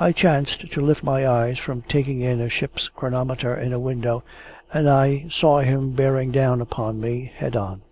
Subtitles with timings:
[0.00, 3.74] I chanced to lift up my eyes from looking in at a ship's chronometer in
[3.74, 4.22] a window,
[4.72, 7.82] and I saw him bearing down upon me, head on.